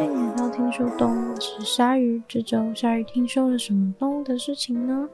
[0.00, 2.22] 欢迎来到听说动物，是鲨鱼。
[2.26, 5.06] 这周鲨鱼听说了什么动物的事情呢？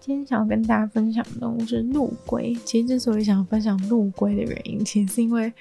[0.00, 2.52] 今天想要跟大家分享的动物是陆龟。
[2.64, 5.52] 其实之所以想要分享陆龟的原因，其实是因为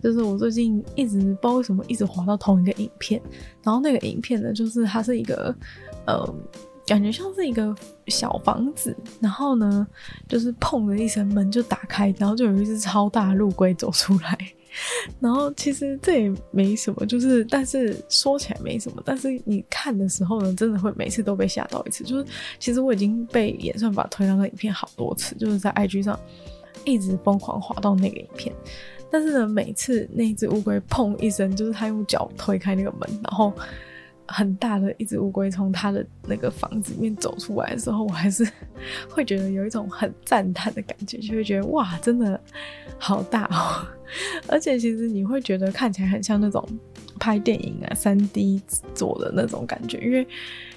[0.00, 3.20] 就是我最近一直不知道为什么一直滑到同一个影片，
[3.60, 5.52] 然后那个影片呢，就是它是一个
[6.06, 6.24] 呃，
[6.86, 7.74] 感觉像是一个
[8.06, 9.84] 小房子，然后呢，
[10.28, 14.38] 就是砰的一声门就打开，然后就有一只超大陆龟走出来。
[15.20, 22.04] 然后其实这也没什么，就是但是说起来没什么，但是你看的时候呢，真的会每次都被吓到一次。
[22.04, 22.24] 就是
[22.58, 26.18] 其实我已经被演算法推到那影片好多次，就是在 IG 上
[26.84, 28.54] 一直疯狂滑到那个影片，
[29.10, 33.52] 但是呢，每次那只乌龟砰一声，就是它用脚推开那个门，然后。
[34.28, 38.48] 很大的一只乌龟从它的那个房子里面走出来的时候，我还是
[39.10, 42.40] 会觉得有一种很赞叹的感觉，就会觉得哇，真的
[42.98, 43.86] 好大哦！
[44.48, 46.66] 而且其实你会觉得看起来很像那种
[47.18, 48.60] 拍电影啊、三 D
[48.94, 50.26] 做的那种感觉，因为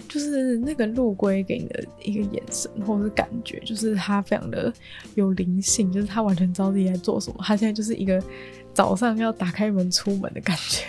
[0.07, 4.71] 就是那个陆龟给你的一个眼神或者是感觉，就是它非常的
[5.15, 7.37] 有灵性，就是它完全知道自己在做什么。
[7.39, 8.21] 它现在就是一个
[8.73, 10.85] 早上要打开门出门的感觉。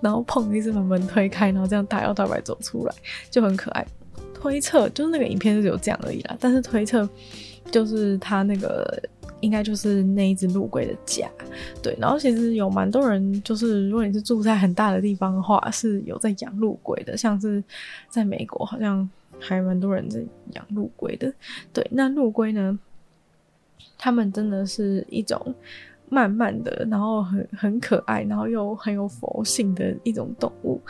[0.00, 2.94] 然后砰一声把门推开，然后这样大摇大摆走出来，
[3.30, 3.86] 就很可爱。
[4.34, 7.08] 推测就是那个影片是有这样而已啦，但是推测
[7.70, 9.02] 就是他那个
[9.40, 11.26] 应该就是那一只陆龟的家。
[11.82, 17.64] 对，然后其实有蛮多人，就是如果你是住在很大的地方的话，是有在养陆龟的，像是
[18.10, 19.08] 在美国好像
[19.40, 20.20] 还蛮多人在
[20.52, 21.32] 养陆龟的。
[21.72, 22.78] 对，那陆龟呢，
[23.96, 25.54] 他们真的是一种。
[26.08, 30.80] 慢慢的，然后很很可爱，然后又很有佛性的一种动物。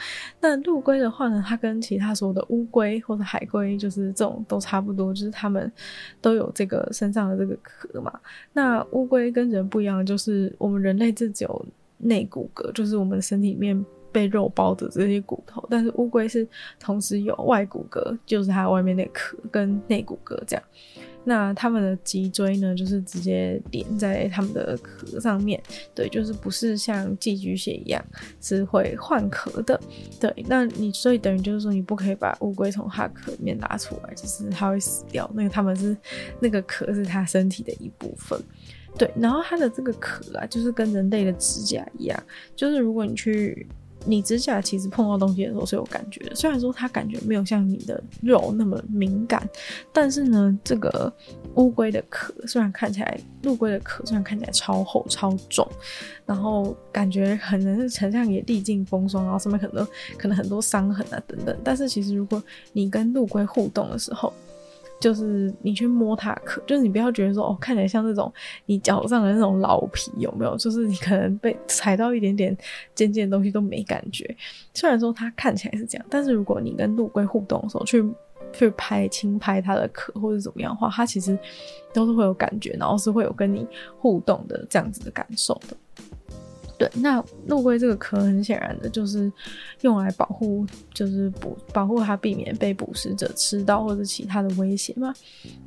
[0.40, 5.70] 那陆龟的话呢，它跟其他所有的乌龟或者海龟，就是这种都差不多，就是它们
[6.20, 8.12] 都有这个身上的这个壳嘛。
[8.52, 11.66] 那乌龟跟人不一样，就是我们人类是只有
[11.98, 16.46] 内骨骼，就是我们身体里面被肉包的这些骨头，但是乌龟是
[16.78, 20.62] 同时有外骨骼，就是它外面那壳跟内骨骼这样。
[21.24, 25.60] 那它们的脊椎呢，就是直接连在它们的壳上面，
[25.94, 28.04] 对，就是不是像寄居蟹一样
[28.40, 29.80] 是会换壳的，
[30.20, 30.32] 对。
[30.46, 35.30] 那你所以等于就是说，你不可以把乌龟从它壳里面拿出来，就是它会死掉。
[35.34, 35.96] 那个它们是
[36.40, 38.40] 那个壳是它身体的一部分，
[38.98, 39.10] 对。
[39.16, 42.22] 然后它的这个壳啊，就是跟人类的指甲一样，
[42.54, 43.66] 就是如果你去。
[44.06, 49.48] 你指甲其实碰到东西的时候是有感觉的，虽然说它感觉没有像你的肉那么敏感，
[49.92, 51.12] 但是呢，这个
[51.54, 55.66] 乌龟的壳虽然看起来，陆龟的壳虽然看起来超厚超重，
[56.26, 59.86] 然后感觉可能是成像也历尽风霜，然后上面可能
[60.18, 62.42] 可能很多伤痕啊等等，但是其实如果
[62.72, 64.32] 你跟陆龟互动的时候，
[65.04, 68.32] 就是你去摸它壳，就是你不要觉得说哦，看起来像那种
[68.64, 70.56] 你脚上的那种老皮有没有？
[70.56, 72.56] 就是你可能被踩到一点点
[72.94, 74.24] 尖尖的东西都没感觉。
[74.72, 78.02] 虽然说它看起来是这样，但是如果你跟陆龟互动的时候去
[78.50, 81.38] 去拍轻拍它的壳或者怎么样的话，它其实
[81.92, 85.76] 都是会有感觉，然后是会有跟你互动的这样子的感受的。
[86.76, 89.32] 对，那陆龟这个壳很显然的就是
[89.82, 95.14] 用来保护，就是捕保护它避免被捕食者吃到或者其他的威胁嘛。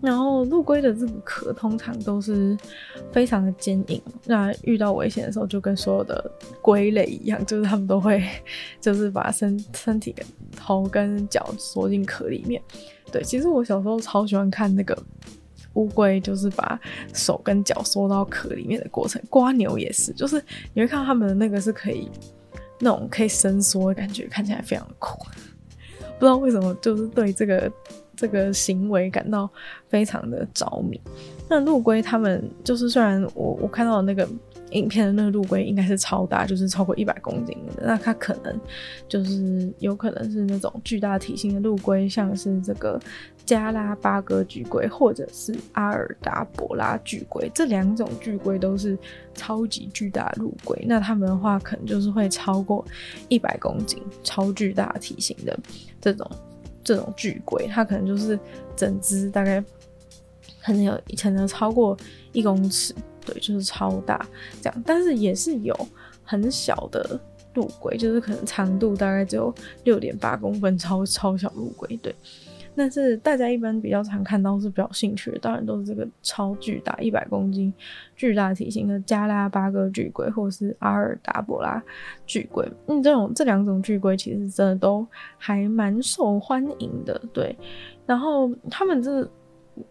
[0.01, 2.57] 然后陆龟的这个壳通常都是
[3.11, 6.31] 非常的坚硬，那遇到危险的时候就跟所有的
[6.61, 8.21] 龟类一样，就是他们都会
[8.81, 10.23] 就是把身身体的
[10.55, 12.61] 头跟脚缩进壳里面。
[13.11, 14.97] 对，其实我小时候超喜欢看那个。
[15.77, 16.79] 乌龟就是把
[17.13, 20.43] 手跟脚缩到壳里面的过程，瓜牛也是，就是
[20.73, 22.09] 你会看到它们的那个是可以
[22.79, 25.17] 那种可以伸缩的感觉，看起来非常的酷。
[26.19, 27.71] 不知道为什么，就是对这个
[28.15, 29.49] 这个行为感到
[29.87, 30.99] 非常的着迷。
[31.49, 34.27] 那陆龟它们就是虽然我我看到的那个。
[34.71, 37.83] 影片的那个陆龟应该是超大，就是超过一百公斤的。
[37.85, 38.59] 那它可能
[39.07, 42.99] 就是有可能是那种巨大体型的陆龟，像是这个
[43.45, 48.97] 加拉巴哥巨龟或者是阿尔达伯拉巨龟，这两种巨龟都是
[49.33, 50.77] 超级巨大陆龟。
[50.85, 52.85] 那它们的话，可能就是会超过
[53.29, 55.57] 一百公斤，超巨大体型的
[56.01, 56.29] 这种
[56.83, 58.37] 这种巨龟，它可能就是
[58.75, 59.63] 整只大概
[60.61, 61.97] 可能有可能超过
[62.33, 62.93] 一公尺。
[63.27, 64.25] 对，就是超大
[64.61, 65.75] 这样，但是也是有
[66.23, 67.19] 很小的
[67.55, 69.53] 陆龟，就是可能长度大概只有
[69.83, 71.97] 六点八公分，超超小陆龟。
[71.97, 72.15] 对，
[72.75, 77.73] 但是大家一般比较常看到是比较兴趣的，当然都是这个超巨大一百公斤
[78.15, 81.83] 巨大体型的加拉巴哥巨龟，或是阿尔达伯拉
[82.25, 82.65] 巨龟。
[82.87, 85.05] 嗯，这种这两种巨龟其实真的都
[85.37, 87.21] 还蛮受欢迎的。
[87.33, 87.57] 对，
[88.05, 89.29] 然后他们这。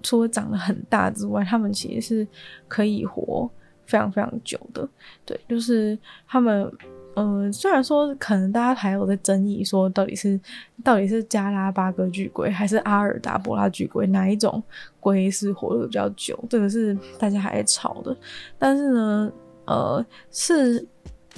[0.02, 2.28] 除了长得很大之外，它们其实是
[2.68, 3.48] 可以活
[3.86, 4.88] 非常非常久的。
[5.24, 6.70] 对，就是它们
[7.14, 10.38] 嗯，虽然说可能大家还有在争议，说到底是
[10.84, 14.62] 到底是加拉巴哥巨龟还是阿尔达伯拉巨龟，哪一种
[15.00, 16.38] 龟是活得比较久？
[16.50, 18.14] 这个是大家还在吵的。
[18.58, 19.32] 但是呢，
[19.64, 20.86] 呃，是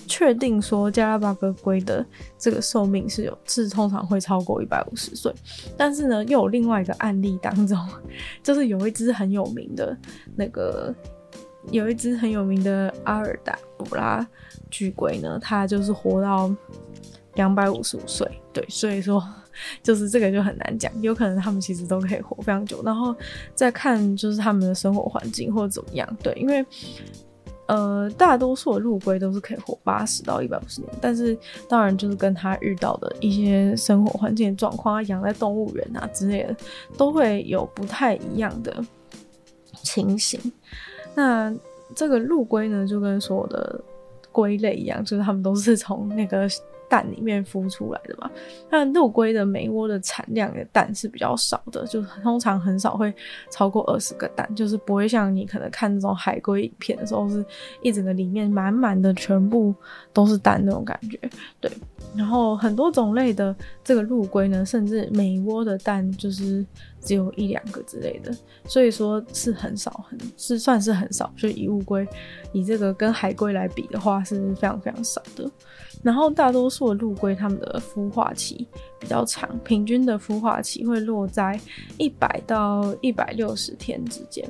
[0.06, 2.04] 确定说加拉巴哥龟的
[2.38, 5.32] 这个寿命是有是通常会超过一百五十岁。
[5.76, 7.78] 但是呢，又有另外一个案例当中，
[8.42, 9.96] 就是有一只很有名的
[10.36, 10.94] 那个。
[11.70, 14.26] 有一只很有名的阿尔达布拉
[14.70, 16.50] 巨龟呢，它就是活到
[17.34, 19.22] 两百五十五岁，对，所以说
[19.82, 23.14] 就是这个就很难讲，有可能他们其实都可以活非常久，然后
[23.54, 26.64] 再看就是他们的生活环境或者怎么样，对，因为
[27.68, 31.38] 呃大多数的陆龟都是可以活八十到一百五十年，但是
[31.68, 36.56] 当然就是跟他遇到的一些生活环境状况啊，养在动物园啊之类的，
[36.96, 38.84] 都会有不太一样的
[39.82, 40.40] 情形。
[41.14, 41.54] 那
[41.94, 43.80] 这个陆龟呢，就跟所有的
[44.32, 46.48] 龟类一样，就是它们都是从那个
[46.88, 48.30] 蛋里面孵出来的嘛。
[48.70, 53.12] 那陆龟的每窝的产量的蛋是比较少的，就通常很少会
[53.50, 57.44] 超过二十个蛋，就是不会像你可能看那种海龟影片的时候，是
[57.82, 59.74] 一整个里面满满的全部
[60.12, 61.18] 都是蛋那种感觉。
[61.60, 61.70] 对，
[62.16, 63.54] 然后很多种类的
[63.84, 66.64] 这个陆龟呢，甚至每一窝的蛋就是。
[67.00, 68.36] 只有一两个之类的，
[68.66, 71.32] 所以说是很少，很是算是很少。
[71.36, 72.06] 就以乌龟，
[72.52, 75.48] 以这个跟海龟来比的话，是非常非常少的。
[76.02, 78.66] 然后大多数的陆龟，它们的孵化期
[78.98, 81.58] 比较长，平均的孵化期会落在
[81.98, 84.44] 一百到一百六十天之间。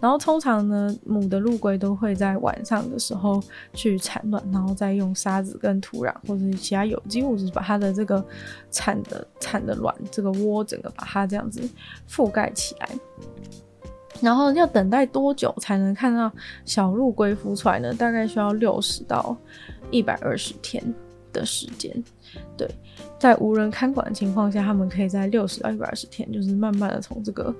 [0.00, 8.24] 然后通常呢，母的陆龟都会在晚上的时候去产卵，然后再用沙子跟土壤或者其他有机物质把它的这个
[8.70, 11.66] 产的产的卵这个窝整个把它这样子
[12.08, 12.88] 覆盖起来。
[14.20, 16.32] 然后要等待多久才能看到
[16.64, 17.92] 小陆龟孵出来呢？
[17.94, 19.36] 大概需要六十到
[19.90, 20.82] 一百二十天
[21.32, 22.02] 的时间，
[22.56, 22.68] 对。
[23.18, 27.54] 在无人看管的情况下，他们可以在六十到一百二十天，就是慢慢的从这个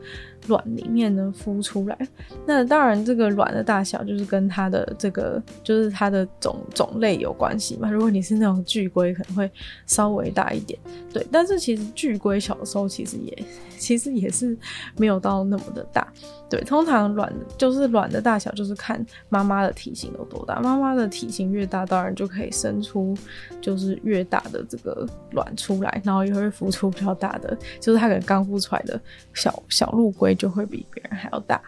[0.49, 1.99] 卵里面呢孵出来。
[2.47, 7.91] 那当然，这个卵的大小就是跟它的这个就是它的种种类有关系嘛。
[7.91, 9.51] 如果你是那种巨龟，可能会
[9.87, 10.79] 稍微大一点，
[11.11, 11.27] 对。
[11.33, 13.45] 但是其实巨龟小的时候其实也
[13.79, 14.57] 其实也是
[14.99, 16.07] 没有到那么的大，
[16.51, 16.61] 对。
[16.65, 23.17] 通常卵就是卵的大小就是看妈妈的体型有多大，妈妈的体型越大，当然就可以生出
[23.61, 25.45] 就是越大的的这个卵。
[25.57, 29.01] 出来，然后也会孵出比较大的，就是它可能刚孵出来的
[29.33, 31.59] 小小陆龟就会比别人还要大。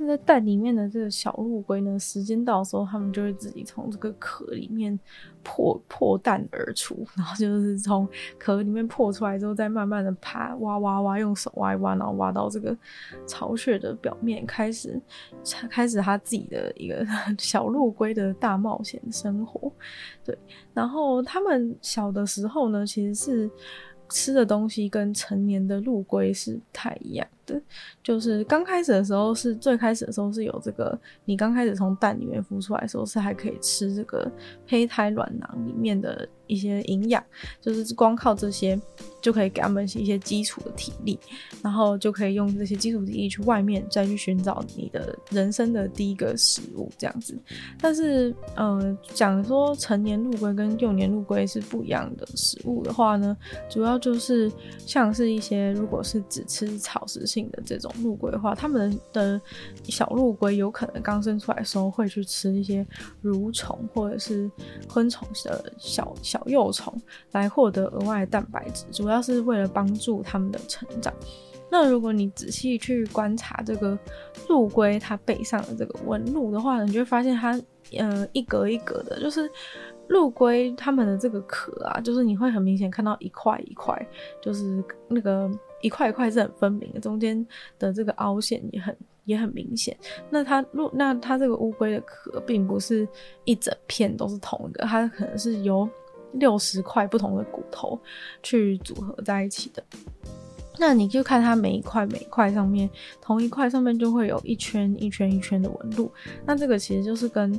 [0.00, 4.98] 那在蛋里面的这个小陆龟呢，时间到的时候，它们就会自己从这个壳里面
[5.42, 8.08] 破破蛋而出，然后就是从
[8.38, 12.76] 壳里面破出来之后，再慢慢的爬，挖挖挖，用手挖一挖，然后挖到这个
[13.26, 15.00] 巢穴的表面，开始
[15.68, 17.04] 开始它自己的一个
[17.36, 19.72] 小陆龟的大冒险生活。
[20.24, 20.38] 对，
[20.72, 23.50] 然后它们小的时候呢，其实是。
[24.10, 27.60] 吃的东西跟成年的陆龟是不太一样的，
[28.02, 34.30] 就是刚开始的时候是最开始的时候是有这个，你刚开始从蛋里面孵出来的时候是还可以吃这个
[34.66, 36.28] 胚胎卵囊里面的。
[36.48, 37.22] 一些营养，
[37.60, 38.80] 就是光靠这些
[39.20, 41.18] 就可以给他们一些基础的体力，
[41.62, 47.38] 然后就可以用这些基础体力去外面再去寻找你的人生的第一个食物这样子。
[47.78, 53.36] 但是，呃，讲说成年陆龟跟幼年陆龟是不一样的食物的话呢，
[53.68, 54.50] 主要就是
[54.86, 59.38] 像是一些如果是只吃草食性的这种陆龟的话，他们的
[59.84, 62.86] 小陆龟有可能刚生出来的时候会去吃一些
[63.22, 64.50] 蠕虫或者是
[64.88, 66.38] 昆虫的小小。
[66.48, 66.94] 幼虫
[67.32, 71.12] 来获得额外的蛋白质，主要是为了帮助它们的成长。
[71.70, 73.98] 那如果你仔细去观察这个
[74.48, 77.60] 陆龟它背上的这个纹路的话，你就会发现它
[77.98, 79.50] 呃一格一格的，就是
[80.06, 84.08] 陆龟它们的这个壳啊，就是你会很明显看到一块一块，
[84.40, 87.46] 就是那个一块一块是很分明的，中间
[87.78, 88.96] 的这个凹陷也很。
[89.24, 89.94] 也很明显，
[90.30, 93.06] 那它那它这个乌龟的壳并不是
[93.44, 95.86] 一整片都是同一个，它可能是由
[96.32, 98.00] 六十块不同的骨头
[98.42, 99.84] 去组合在一起的。
[100.78, 102.88] 那你就看它每一块每一块上面，
[103.20, 106.10] 同一块上面就会有一圈一圈一圈的纹路。
[106.46, 107.52] 那这个其实就是跟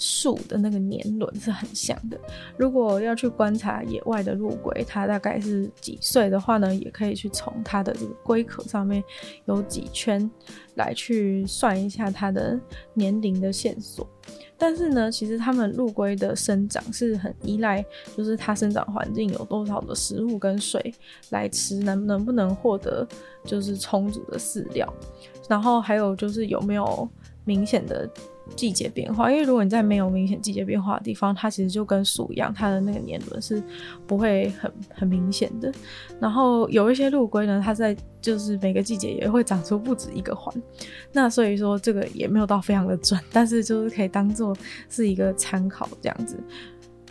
[0.00, 2.18] 树的那个年轮是很像的。
[2.56, 9.04] 如果要去观察野外的陆龟，它大概是几岁的话呢，也可以去从它的这个龟壳上面
[9.44, 10.28] 有几圈
[10.76, 12.58] 来去算一下它的
[12.94, 14.08] 年龄的线索。
[14.56, 17.84] 但是呢，其实它们陆龟的生长是很依赖，
[18.16, 20.94] 就是它生长环境有多少的食物跟水
[21.30, 23.06] 来吃，能能不能获得
[23.44, 24.90] 就是充足的饲料，
[25.48, 27.08] 然后还有就是有没有
[27.44, 28.08] 明显的
[28.56, 33.62] 季节变化，因为如果你在没有明显季节变化的地方，它其实就跟树一样，它的那个年轮是
[34.06, 35.72] 不会很很明显的。
[36.20, 40.54] 然后有一些陆龟呢，它在就是每个季节也会长出不止一个环，
[41.12, 44.56] 那所以说这个也没有到非常的准，但是就是可以当做
[44.88, 46.36] 是一个参考这样子。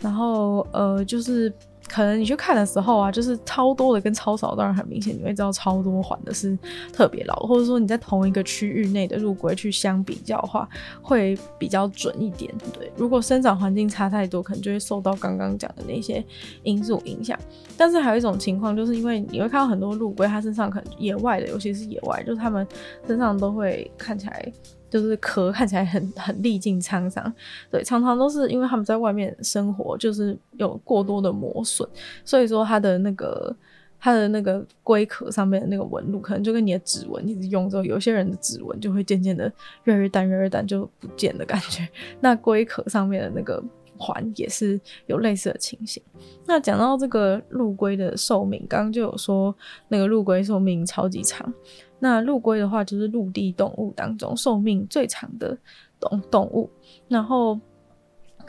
[0.01, 1.51] 然后呃就是。
[1.89, 6.57] 可能你去看的时候啊，就是超多的跟超少，当然很明显，你会知道超多环的是
[6.93, 10.69] 特别老，或者说你在同一个区域内的陆龟去相比较的话，
[11.01, 12.53] 会比较准一点。
[12.77, 16.23] 对，如果生长环境差太多，可能就会受到刚刚讲的那些
[16.63, 17.37] 因素影响。
[17.75, 22.67] 但是还有一种情况，就是因为你会看到很多陆龟，它身上可能野外的，尤其是野外，就是它们
[23.07, 24.51] 身上都会看起来。
[24.89, 27.33] 就是壳看起来很很历尽沧桑，
[27.69, 31.87] 对，常常都是因为他们在外面生活，就是有过多的磨损，
[32.25, 33.55] 所以说它的那个
[33.99, 39.51] 它的那个龟壳上面的那个纹路，可能就跟你的指纹一直用之后，有些人的指纹就会渐渐的
[39.83, 41.87] 越来越淡，越来越淡就不见的感觉。
[42.19, 43.61] 那龟壳上面的那个
[43.99, 46.01] 环也是有类似的情形。
[46.47, 49.53] 那讲到这个陆龟的寿命，刚刚就有说
[49.89, 51.53] 那个陆龟寿命超级长。
[51.99, 55.55] 那陆龟的话，就是陆地动物当中寿命最长的
[55.99, 56.69] 动动物，
[57.07, 57.59] 然后。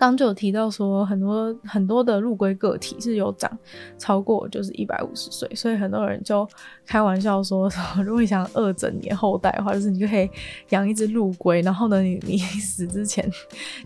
[0.01, 3.51] 刚就有提到说，很多很多的陆龟个体是有长
[3.99, 6.49] 超过就是一百五十岁，所以很多人就
[6.87, 10.27] 开玩笑说， 说如果你想饿整你的后代的话，就是你就可以
[10.71, 13.31] 养一只陆龟，然后呢，你你 死之前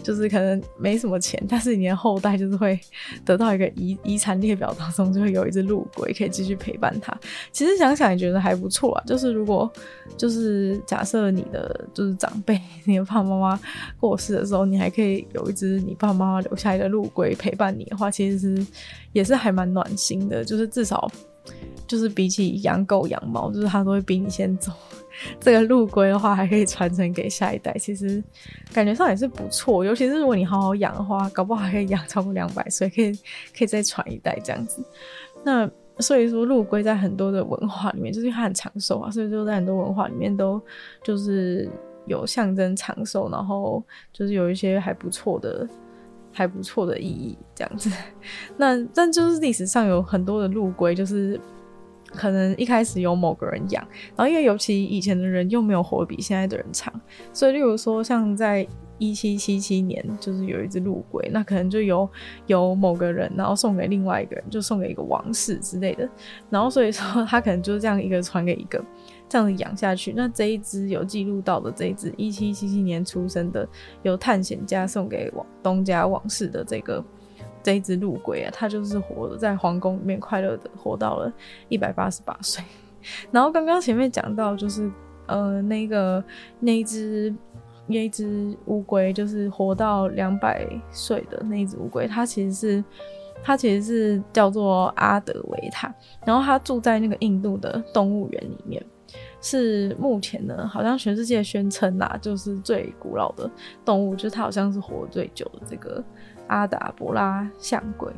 [0.05, 2.79] 就是可能没什么钱，但是你的后代就是会
[3.25, 7.13] 得到一个遗遗产列表当中就会有一只陆龟可以继续陪伴他。
[7.51, 9.69] 其实想想也觉得还不错啊，就是如果
[10.17, 13.61] 就是假设你的就是长辈， 你的爸爸妈妈
[13.99, 15.97] 过世的时候，你还可以有一只你。
[16.07, 18.67] 爸妈留下来的陆龟陪伴你的话，其实是
[19.13, 20.45] 也是还蛮暖心的。
[20.45, 21.11] 就是至少，
[21.87, 24.73] 就是比起养狗养猫，就是它都会比你先走。
[25.39, 28.23] 这个陆龟的话，还可以传承给下一代，其实
[28.73, 29.85] 感觉上也是不错。
[29.85, 33.13] 尤其是如果你好好养的话，搞不好还可以养超过两百岁，可以
[33.57, 34.85] 可以再传一代这样子。
[35.45, 35.71] 那
[36.01, 40.61] 所以说，陆龟在很多的文化里面，就是它很长寿啊，所以就在很多文化里面都
[41.05, 41.71] 就是
[42.07, 43.81] 有象征长寿，然后
[44.13, 45.65] 就是有一些还不错的。
[46.35, 47.89] 还不错的意义，这样子。
[48.59, 51.41] 那但就是历史上有很多的陆龟，就是
[52.07, 53.87] 可能一开始有某个人养，
[54.17, 56.93] 然后因为尤其以前的人又没有活比现在的人长，
[57.33, 58.67] 所以例如说像在
[58.99, 62.09] 一七七七年，就是有一只陆龟，那可能就由
[62.47, 66.09] 有某个人，然后送给另外一个人，就送给一个王室之类的，
[66.51, 68.85] 然后所以说他可能就是这样一个传给一个。
[69.35, 73.69] 这样子养下去，那这一只有记录到的这一只一七七七年出生的，
[74.05, 77.05] 由探险家送给往东家王室的这个
[77.61, 81.33] 这一只陆龟啊，它就是活的在皇宫里面快乐的活到了
[81.69, 82.63] 一百八十八岁。
[83.33, 84.89] 然后刚刚前面讲到，就是
[85.27, 86.23] 呃那个
[86.61, 87.35] 那一只
[87.89, 92.85] 那一只乌龟，就是活到两百岁的那一只乌龟，它其实是
[93.43, 95.93] 它其实是叫做阿德维塔，
[96.25, 98.81] 然后它住在那个印度的动物园里面。
[99.47, 103.51] 是目前呢，好像全世界宣称呐，就是最古老的
[103.85, 106.03] 动物，就是它好像是活最久的这个
[106.47, 108.11] 阿达伯拉象龟。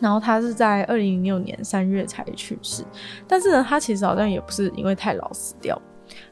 [0.00, 2.82] 然后它是在二零零六年三月才去世，
[3.28, 5.80] 但是呢，它其实好像也不是因为太老死掉，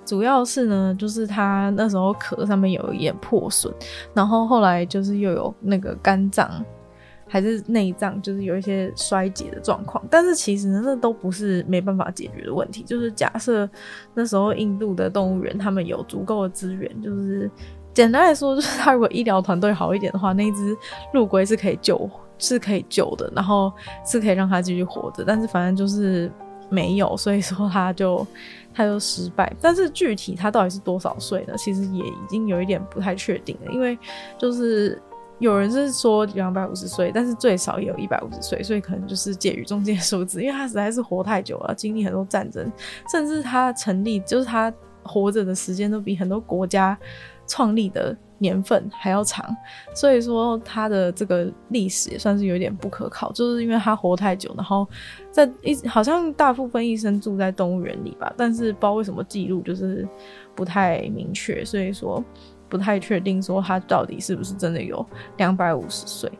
[0.05, 3.73] 主要是呢，就是它那时候壳上面有一点破损，
[4.12, 6.50] 然后后来就是又有那个肝脏。
[7.33, 12.83] 还是内脏就是有一些衰竭的状况，但是其实呢，那都不是没办法解决的问题。
[12.83, 13.71] 就是假设
[14.15, 17.49] 那时候印度的动物园他们有足够的资源，就是
[17.95, 20.77] 简单来说，就是他如果医疗团队好一点的话，那只
[21.15, 23.73] 陆龟是可以救，是可以救的，然后
[24.05, 25.23] 是可以让它继续活着。
[25.25, 26.29] 但是反正就是
[26.69, 28.27] 没有，所以说他就
[28.75, 29.55] 他就失败。
[29.61, 31.55] 但是具体他到底是多少岁呢？
[31.57, 33.97] 其实也已经有一点不太确定了，因为
[34.37, 35.01] 就是。
[35.41, 42.71] 有人是说两百五十岁，但是最少也有一百五十岁，所以可能就是介于中间数字，因为他实在是活太久了，经历很多战争，
[43.11, 46.97] 甚至他成立就是他活着的时间都比很多国家
[47.47, 49.57] 创立的年份还要长，
[49.95, 54.87] 所以说他的这个历史也算是有点不可靠，就是因为他活太久，然后
[55.31, 60.07] 在一好像大部分一生住在动物园里吧，但是不知道为什么记录就是
[60.55, 62.23] 不太明确，所以说。
[62.71, 65.05] 不太确定说他到底是不是真的有
[65.37, 66.31] 两百五十岁。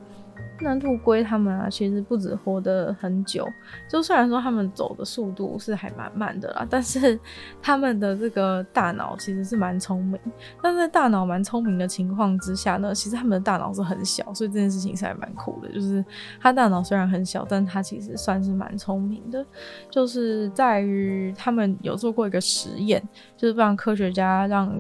[0.63, 3.49] 那陆龟他们啊，其实不止活得很久，
[3.89, 7.19] 就虽然说他们走的速度是还蛮慢的啦，但是
[7.63, 10.21] 他们的这个大脑其实是蛮聪明。
[10.61, 15.73] 但在大脑蛮聪明的情况之下呢，其实他们的大脑是很小，所以这件事情是还蛮酷的。
[15.73, 16.05] 就是
[16.39, 19.43] 他大脑虽然很小，但他其实算是蛮聪明的。
[19.89, 23.03] 就是在于他们有做过一个实验，
[23.35, 24.79] 就是让科学家让。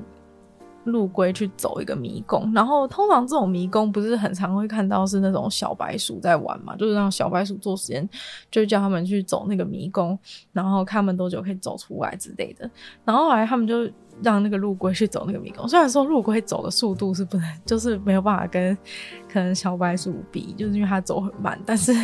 [0.84, 8.08] 陆龟去走一个迷宫，然后通常这种迷宫不是很常会看到是那种小白鼠在玩嘛，就是让小白鼠做实验，
[8.50, 10.18] 就叫他们去走那个迷宫，
[10.52, 12.70] 然后看他们多久可以走出来之类的。
[13.04, 13.88] 然后后来他们就
[14.23, 18.77] 让那个陆龟去走那个迷宫，虽然说陆龟走的速度是不能，就是没有办法跟
[19.33, 21.95] 可能小白鼠比，就是因为它走很慢，但是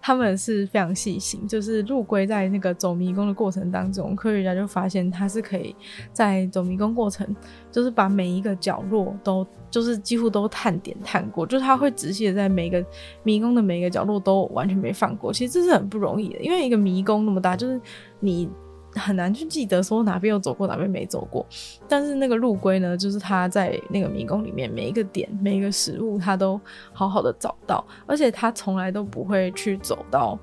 [0.00, 5.74] 他们是非常细心，就是陆龟在那个走迷宫的过程当中，科学家就发现它是可以
[6.12, 7.36] 在走迷宫过程，
[7.70, 12.84] 就是把每一个角落都，就是几乎都探点探过，就是它会仔细的在每个
[13.22, 15.32] 迷宫的每一个角落都完全没放过。
[15.32, 17.80] 其实这是很不容易的，因为一个迷宫那么大，就是
[18.20, 18.48] 你。
[18.94, 21.46] 很难去记得说哪边有走过，哪边没走过。
[21.88, 26.60] 但是那个陆龟呢，就是它在那个迷宫里面每一个点、每一个食物，它都
[26.92, 30.38] 好好的找到，而且它从来都不会去走到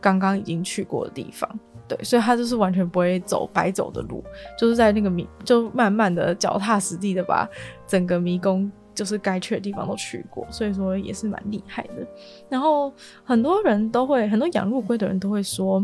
[0.00, 1.48] 刚刚已经去过的地方。
[1.88, 4.22] 对，所以它就是完全不会走白走的路，
[4.58, 7.48] 就是在那个迷，就慢慢的脚踏实地的把
[7.86, 10.46] 整个迷宫就是该去的地方都去过。
[10.50, 12.06] 所以说也是蛮厉害的。
[12.48, 12.92] 然后
[13.24, 15.82] 很多人都会，很多养陆龟的人都会说。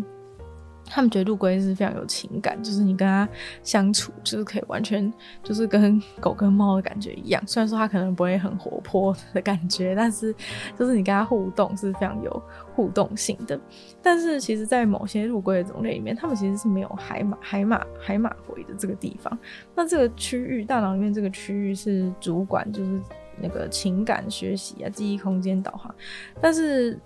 [0.95, 3.27] 他们觉得陆龟是非常有情感，就是你跟它
[3.63, 5.11] 相处，就是可以完全
[5.43, 7.43] 就是跟狗跟猫的感觉一样。
[7.47, 10.35] 虽然说它可能不会很活泼的感觉，但是
[10.79, 12.43] 就是你跟它互动是非常有
[12.75, 13.59] 互动性的。
[14.03, 19.39] 但是其实，在某些陆龟的种类里面，它们其实是没有海马、海马、海马回的这个地方。
[19.75, 23.01] 那这个区域，大脑里面这个区域是主管，就是
[23.41, 25.95] 那个情感、学习啊、记忆空间导航。
[26.39, 27.01] 但是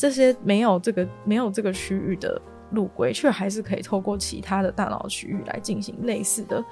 [0.00, 2.40] 这些没有这个没有这个区域的。
[2.70, 6.62] 陆龟却还是可以透过其他的大脑区域来进行类似的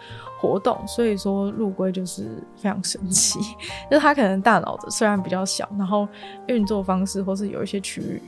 [0.41, 3.39] 活动，所以说陆龟就是非常神奇。
[3.91, 6.09] 就是它可能大脑的虽然比较小，然后
[6.49, 8.21] 运作方式或是有一些区域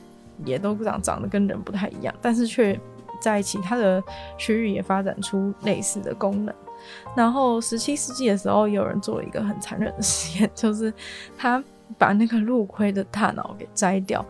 [0.45, 2.79] 也都长长得跟人不太一样，但是却
[3.19, 4.01] 在其他的
[4.37, 6.53] 区域也发展出类似的功能。
[7.15, 10.93] 然后十七世纪的时候，有人做了一个很残忍的实验， 就是
[11.37, 11.63] 他。
[11.97, 14.23] 把那个陆龟的大脑给摘掉，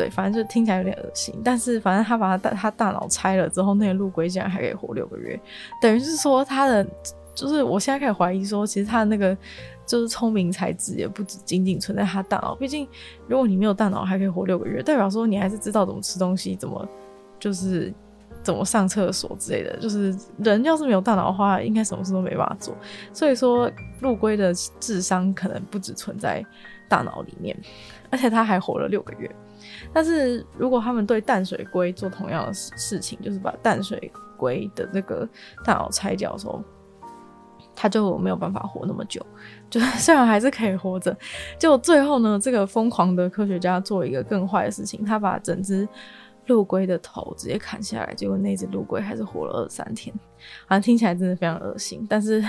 [0.00, 1.34] 对，反正就听起来有点恶心。
[1.44, 5.38] 但是反正他把他大他大脑拆了之后，那个陆龟竟然还可以活六个月，
[5.82, 6.86] 等于是说他的
[7.34, 9.36] 就是我现在开始怀疑说，其实他的那个
[9.84, 12.54] 就是聪明才智也不止仅仅存在他大脑。
[12.54, 12.88] 毕竟
[13.28, 16.88] 如果你没有大脑还可以活六个月，代表说你还是知道怎么吃东西，怎么
[17.38, 17.92] 就是
[18.42, 19.76] 怎么上厕所之类的。
[19.80, 22.74] 就是人要是没有大脑的话，应该什么事都没办法做。
[23.12, 26.42] 所以说陆龟的智商可能不只存在。
[26.90, 27.56] 大脑里面，
[28.10, 29.30] 而且他还活了六个月。
[29.92, 35.28] 但是如果他们对淡水龟做同样的事情，就是把淡水龟的那个
[35.64, 36.62] 大脑拆掉的时候，
[37.74, 39.24] 他就没有办法活那么久。
[39.68, 41.16] 就虽然还是可以活着，
[41.58, 45.88] 就最后呢，这个疯狂的科学家做一个更坏的事情，他把整只。
[46.46, 50.12] 陆龟的头直接砍下来，结果那只陆龟还是活了二三天，
[50.66, 52.04] 好像听起来真的非常恶心。
[52.10, 52.42] 但是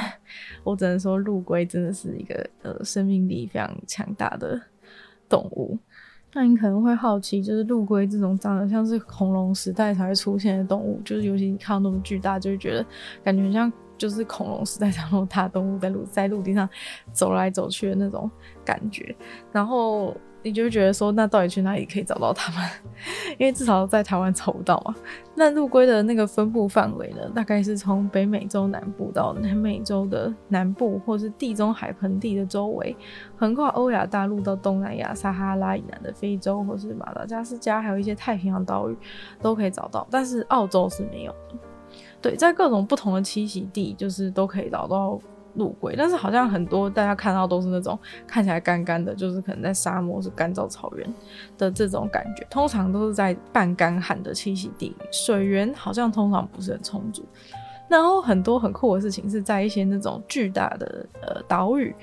[0.64, 4.60] 我只能说，陆龟真的是一个呃生命力非常强大的
[5.30, 5.78] 动物。
[6.34, 12.86] 那你可能会好奇，就是陆龟这种长得像是恐龙时代才会出现的动物，就是尤其你看到那么巨大，就会觉得
[13.24, 16.68] 感觉像就是恐龙时代长那种大动物在陆在陆地上
[17.12, 18.30] 走来走去的那种
[18.64, 19.16] 感觉，
[19.52, 20.16] 然后。
[20.44, 22.70] 你就会觉得说，那到底去哪里可以找到它们？
[23.38, 24.96] 因为至少在台湾找不到嘛。
[25.36, 32.96] 那陆龟的那个分布范围呢，大概是从北美洲南部到南美洲的南部，或是地中海盆地的周围，
[33.38, 38.98] 横跨欧亚大陆到东南亚撒哈拉以南的非洲，或是马达加斯加，还有一些太平洋岛屿
[39.42, 40.08] 都可以找到。
[40.10, 41.56] 但是澳洲是没有的。
[42.22, 45.20] 对，在各种不同的栖息地，就是都可以找到。
[45.56, 51.14] 陆龟，但是好像很多大家看到都是那种看起来干干的，就是可能在沙漠是干燥草原
[51.58, 57.26] 的这种感觉，通常都是在半干旱的栖息地，水源好像通常不是很充足。
[57.90, 61.94] 然后很多很酷的事情是在一些那种巨大的呃岛屿。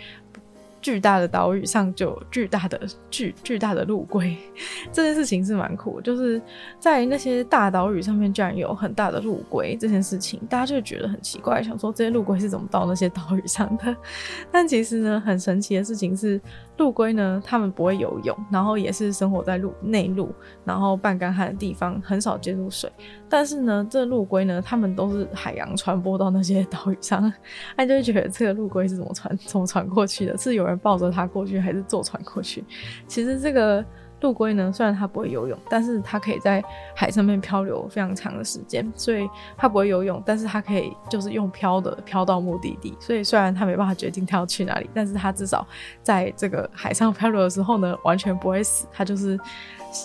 [0.80, 4.36] 巨大的岛屿上就有巨大的巨巨大的陆龟，
[4.92, 6.00] 这件事情是蛮酷。
[6.00, 6.40] 就是
[6.78, 13.96] 在那些大岛屿上面，居然有很大的陆龟，这件事情大家就觉得很奇怪，想说这些陆龟是怎么到那些岛屿上的？
[14.52, 16.40] 但其实呢，很神奇的事情是。
[16.78, 20.32] 陆龟呢，它们不会游泳，然后也是生活在陆内陆，
[20.64, 22.90] 然后半干旱的地方，很少接触水。
[23.28, 27.30] 但是呢，这陆龟呢，它们都是海洋传播到那些岛屿上，
[27.76, 30.38] 他就会觉得这个陆龟是怎么传怎么传过去的？
[30.38, 32.64] 是有人抱着它过去，还是坐船过去？
[33.06, 33.84] 其实这个。
[34.20, 36.62] 陆龟呢，虽然它不会游泳，但是它可以在
[36.94, 38.90] 海上面漂流非常长的时间。
[38.96, 42.96] 所以它不会游泳，但是它可以就是用漂的漂到目的地。
[42.98, 45.66] 所以虽然它没办法决定它要去哪里，但是它至少
[46.02, 48.86] 在这个海上漂流的时候呢，完全不会死。
[48.92, 49.38] 它就是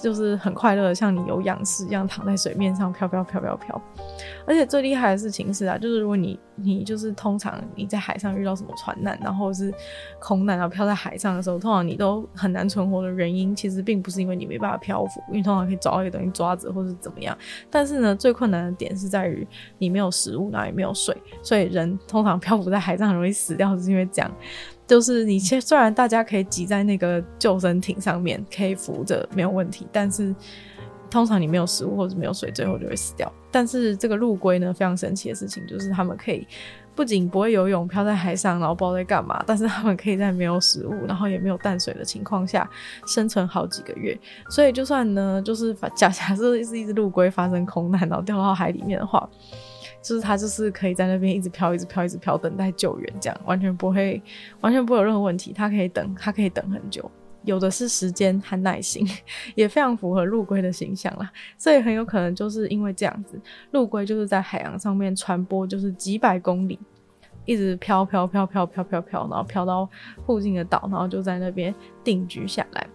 [0.01, 3.81] 就是很快乐的，像你有仰视一样躺在水面上飘飘飘飘飘。
[4.45, 9.73] 而且最厉害的事情是啊，就是如果你你就是通常你在海上遇到什么船难，然后是
[10.19, 17.37] 空难，然后漂在海上的时候，通常你都很难存活的原因，其实并不是因为你没办法漂浮，因为通常可以找到一个东西抓着，或是怎么样。
[17.69, 24.31] 但是呢，最困难的点是在于你没有食物，然后也没有水，所以人通常漂浮在海上很容易死掉，是因为这样。
[24.85, 30.35] 就是你虽虽然大家可以挤在那个救生艇上面，可以浮着没有问题，但是
[31.09, 33.31] 通常你没有食物或者没有水，最后就会死掉。
[33.51, 36.45] 但是这个陆龟呢，非常神奇的事情就是他们可以
[36.95, 42.69] 不仅不会游泳，漂在海上，然后不知道在干嘛，但是他们可以在没有食物，然后也没有淡水的情况下
[43.07, 44.17] 生存好几个月。
[44.49, 49.29] 所以就算呢，就是假假设是一只陆龟发生空难，然后掉到海里面的话。
[50.03, 54.21] 就是它就是可以在那边一直漂，一直漂，一直漂，等待救援，这样完全不会，
[54.59, 55.53] 完全不会有任何问题。
[55.53, 57.09] 它可以等，它可以等很久，
[57.45, 59.07] 有的是时间和耐心，
[59.55, 61.31] 也非常符合陆龟的形象啦。
[61.57, 63.39] 所以很有可能就是因为这样子，
[63.71, 66.77] 陆龟就是在海洋上面传播，就是几百公里，
[67.45, 69.89] 一直漂漂漂漂漂漂漂，然后飘到
[70.25, 72.85] 附近的岛，然后就在那边定居下来。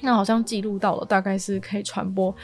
[0.00, 2.34] 那好像记录到了，大概是可以传播。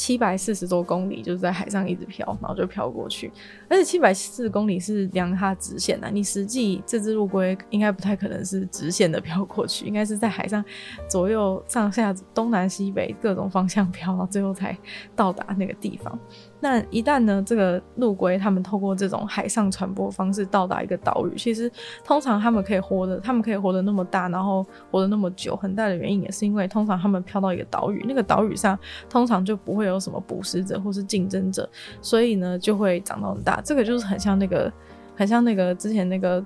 [0.00, 3.30] 七百四十多公里，就是在海上一直漂，然后就漂过去。
[3.68, 10.64] 而且七百四十公里是量它直线的，你实际这只陆龟应该不太可能是直线的飘过去，应该是在海上
[11.06, 14.74] 左右上下东南西北各种方向飘，然后最后才
[15.14, 16.18] 到达那个地方。
[16.60, 21.70] 那一旦呢，这个陆龟他们透过这种海上传播方式到达一个岛屿，其实
[22.04, 31.68] 通常他们可以活的，他们可以活得那么大，然后活得那么久，很大的原因也是因为通常他们飘到一个岛屿，那个岛屿上通常就不会有什么捕食者或是竞争者，
[32.02, 33.60] 所以呢就会长到很大。
[33.64, 34.72] 这个就是很像那个，
[35.16, 36.44] 很像那个之前那个。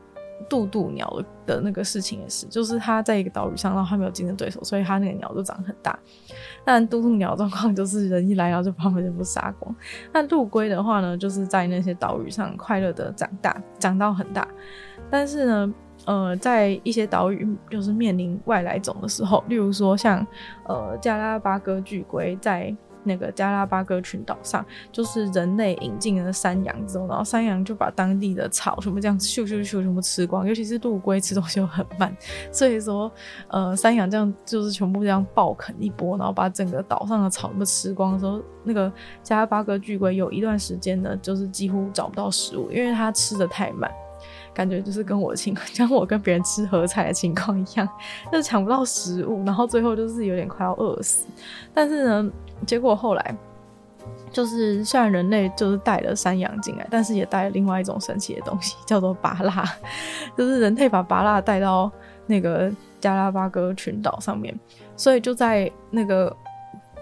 [0.49, 5.99] 渡渡鸟的那个事情也是，就是它在一个岛屿上，然后它没有竞争对手，所以它那个鸟就长很大。
[6.64, 9.75] 但渡渡鸟状况就是人一来，然后就把它们全部杀光。
[10.12, 14.47] 那陆龟的话呢，就是在那些岛屿上快乐的长大，长到很大。
[15.11, 15.75] 但是呢，
[16.07, 20.27] 呃，在一些岛屿就是面临外来种的时候，例如说像
[20.66, 22.75] 呃加拉巴哥巨龟在。
[23.05, 32.14] 那个加拉巴哥群岛上，就是人类引进了山羊之后，然后山羊就把当地的草什么这样咻咻咻全部吃光，尤其是陆龟吃东西又很慢，
[32.51, 33.11] 所以说，
[33.49, 43.90] 呃，山羊这样就是全部这样暴啃一波，然后把整个岛上的草都吃光的时候，那个加拉巴哥巨龟有一段时间呢，就是几乎找不到食物，因为它吃的太慢。
[44.55, 47.87] 感觉就是跟我的情况， 像我跟别人吃合菜的情况一样，
[48.31, 51.27] 就是抢不到食物，然后最后就是有点快要饿死。
[51.75, 52.31] 但是呢，
[52.67, 53.37] 结果后来
[54.31, 59.64] 就是虽然人类就是带了山羊进来，但是也带了另外一种神奇的东西，叫做拔蜡，
[60.37, 61.90] 就是人类把拔蜡带到
[62.27, 64.59] 那个加拉巴哥群岛上面，
[64.97, 66.37] 所以就在那个。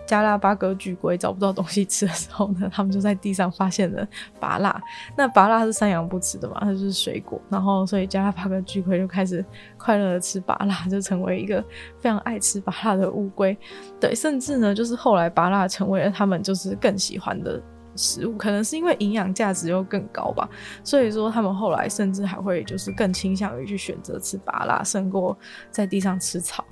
[0.07, 4.07] 加拉巴哥巨龟找不到东西吃的时候呢，他们就在地上发现了
[4.39, 4.83] 芭辣。
[5.17, 7.41] 那芭辣是山羊不吃的嘛，它就是水果。
[7.49, 9.45] 然后，所以加拉巴哥巨龟就开始
[9.79, 11.65] 快乐的吃芭辣，就成为一个
[12.01, 13.57] 非常爱吃芭辣的乌龟。
[14.01, 17.63] 对，甚至呢，就是后来芭辣成为了他们就是更喜欢的
[17.97, 20.49] 食物，可能是因为营养价值又更高吧。
[20.83, 25.37] 所以说，他们后来甚至还会就是更倾向于去选择吃芭辣，胜过
[25.71, 26.65] 在地上吃草。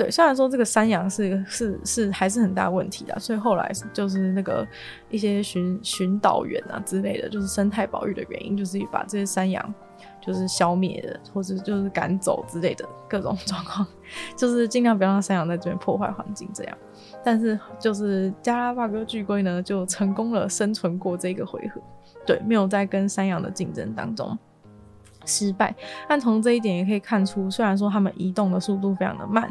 [0.00, 4.66] 对，虽然说这个山羊是是是还是很大问题的，所以后来就是那个
[5.10, 9.62] 一些寻寻导员啊之类的，就是生态保育的原因，就是把这些山羊
[10.18, 13.86] 就是消灭的，或者就是赶走之类的各种状况，
[14.34, 16.78] 就是尽量不要让山羊在这边破坏环境这样。
[17.22, 21.78] 但是就是加拉巴哥巨龟呢，就成功了生存过这个回合，
[22.24, 24.38] 对，没有在跟山羊的竞争当中。
[25.30, 25.72] 失败，
[26.08, 29.48] 但从这一点也可以看出，虽然说他们移动的速度非常的慢，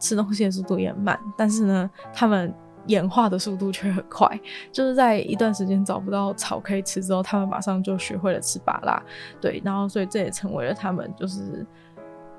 [0.00, 2.52] 吃东西的速度也慢，但是呢，他们
[2.86, 4.28] 演化的速度却很快。
[4.72, 9.00] 就是在一段时间找不到草可以吃之后，他们马上就学会了吃芭拉，
[9.40, 11.64] 对，然后所以这也成为了他们就是。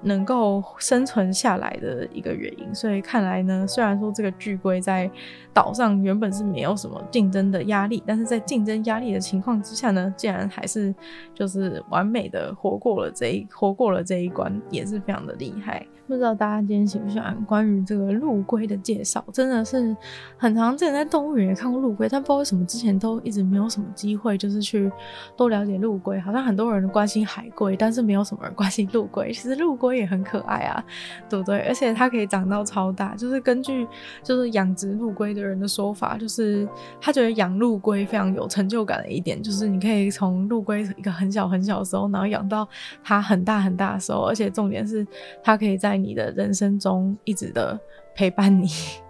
[0.03, 5.09] 能够生存下来的一个原因，所以看来呢，虽然说这个巨龟在
[5.53, 10.93] 岛上原本是没有什么竞争的压力，但是在竞争压力的情况之下呢，竟然还是
[11.33, 15.85] 就是完美的活过了这一活过了这一关，也是非常的厉害。
[16.05, 19.23] 不知道大家今天喜不喜欢关于这个陆龟的介绍？
[19.31, 19.95] 真的是
[20.37, 24.91] 很常见，在动物园也看过陆龟，但不知道为什么之前都一直没有什么机会，就是去
[25.37, 26.19] 多了解陆龟。
[26.19, 29.31] 好像很多人关心海龟，但是没有什么人关心陆龟。
[29.33, 30.83] 其实陆龟也很可爱啊，
[31.29, 31.59] 对不对？
[31.61, 33.15] 而且它可以长到超大。
[33.15, 33.87] 就是根据
[34.21, 36.67] 就是养殖陆龟的人的说法，就是
[36.99, 42.67] 他觉得养陆龟非常有成就感的一点，就是你可以从陆龟一个很小很小的时候，然后养到
[43.01, 45.07] 它很大很大的时候，而且重点是
[45.41, 45.92] 它可以在。
[45.93, 47.79] 在你的人生中一直的
[48.15, 48.67] 陪伴你，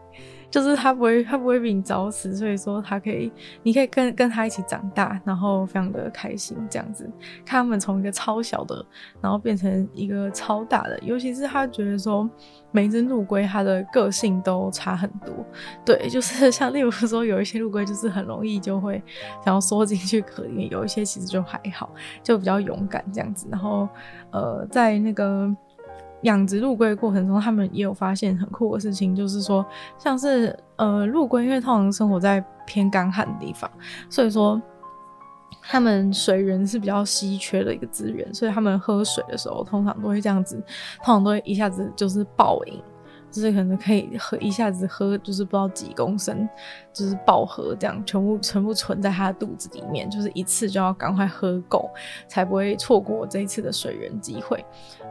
[0.52, 3.32] 就是它不会它不会比你早死，所以说它可以，
[3.64, 7.10] 你可以跟跟它一起长大，然后非常的开心这样子，
[7.46, 8.86] 看他们从一个超小的，
[9.22, 12.30] 然后变成一个超大的，尤其是他觉得说
[12.72, 15.34] 每一只陆龟它的个性都差很多，
[15.86, 19.02] 对，就是像例如说有一些陆龟就是很容易就会
[19.46, 21.90] 想要缩进去壳里面，有一些其实就还好，
[22.22, 23.88] 就比较勇敢这样子，然后
[24.32, 25.56] 呃在那个。
[26.24, 29.66] 养殖陆龟过程中，他们也有发现很酷的事情，就是说，
[29.98, 33.70] 像是呃陆龟，因为通常生活在偏干旱的地方，
[34.10, 34.62] 所以说
[35.62, 40.56] 他们水源是比较稀缺的一个资源，所以他们喝水的时候，通常都会这样子，
[41.04, 42.82] 通常都会一下子就是暴饮。
[43.34, 46.48] 就是可能可以喝一下子喝，就是不知道几公升，
[46.94, 51.90] 就是饱和这样，全部全部存在他的肚子里面，就是一次就要赶快喝够，
[52.28, 54.64] 才不会错过这一次的水源机会。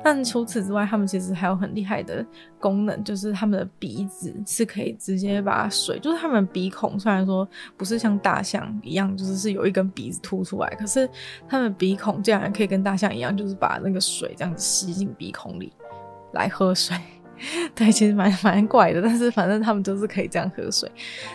[0.05, 2.25] 但除此之外，他们其实还有很厉害的
[2.61, 11.11] 功能，就是他们的鼻子是可以直接把水，就是他们鼻孔虽然说不是像大象一样，就是是有一根鼻子凸出来，可是
[11.49, 15.73] 他们鼻孔竟然可以跟大象一样，就是把那个水这样子吸进鼻孔里
[16.33, 16.97] 来喝水。
[17.75, 20.91] 对，其实蛮蛮怪的，但是反正他们就是可以这样喝水，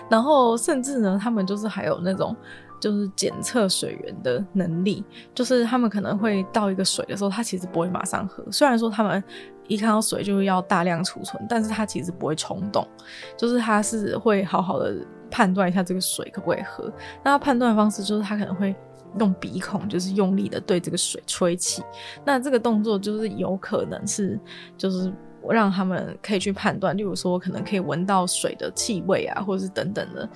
[0.10, 2.36] 然后甚至呢，他们就是还有那种
[2.80, 5.04] 就是检测水源的能力，
[5.36, 9.22] 就是他们可能会倒一个水的时候，他其实不会马上喝，虽然说他们
[9.67, 12.88] 一看到水就要大量储存，但是他其实不会冲动，
[13.36, 14.96] 就是他是会好好的
[15.30, 16.89] 判断一下这个水可不可以喝。
[17.24, 18.74] 那他判断方式就是他可能会
[19.20, 21.84] 用鼻孔，就是用力的对这个水吹气，
[22.24, 24.39] 那这个动作就是有可能是
[24.78, 25.12] 就是。
[25.52, 30.28] 让他们可以去判断，例如说可能可以闻到水的气味啊，或者是等等的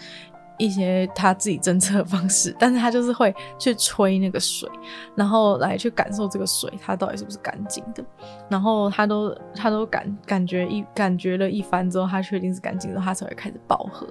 [0.58, 4.70] 一些他自己侦测的方式，但是他就是会去吹那个水，
[5.16, 8.04] 然后来去感受这个水它到底是不是干净的，
[8.48, 14.08] 然后他都他都感感觉一感觉了一番之后，他确定是干净的，他才会开始暴喝。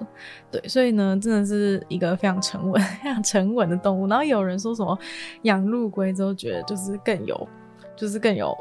[0.51, 4.05] 对，所以呢，真的是一个非常沉稳、 非常沉稳的动物。
[4.07, 4.97] 然后有人说什么
[5.43, 7.47] 养陆龟之后觉得就是更有，
[7.95, 8.53] 就是更有。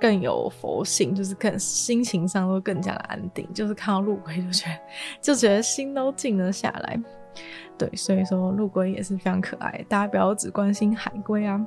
[0.00, 4.80] 更有佛性，就是更心情上都更加的安定，就是看到陆龟就觉得
[5.20, 7.00] 就觉得心都静了下来。
[7.76, 11.64] 对，所以说陆龟也是非常可爱，大家不要只关心海龟啊。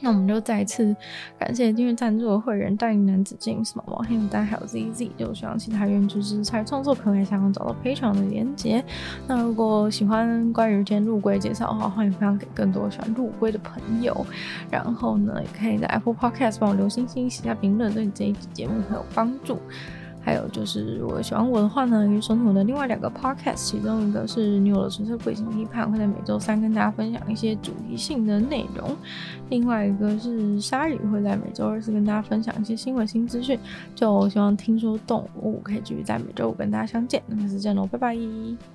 [0.00, 0.94] 那我们就再次
[1.38, 5.10] 感谢订阅赞助的会员：大龄男子 James、毛毛黑牡丹还有 ZZ。
[5.16, 8.84] 就希望其他愿意支持才创作朋友想要找到赔偿的连接。
[9.26, 14.26] 那如果喜欢关于今天陆龟介绍的话，欢迎分享给更多喜欢陆龟的朋友。
[14.70, 19.58] 然后呢，也可以在 Apple Podcast 帮我留星星、写下评论，对你这一集节目很有帮助。
[20.24, 28.90] 还有就是，如果喜欢我的话呢，可以收听我的另外两个 podcast，其中一个是《女友的纯粹贵性批判》，会在每周三跟大家分享一些主题性的内容；
[29.50, 33.58] 另外一个是鲨鱼，会在每周二次跟大家分享一些新闻新资讯。
[33.94, 38.73] 就希望听说动物可以继续在每周五跟大家相见，那么下次见喽，拜拜。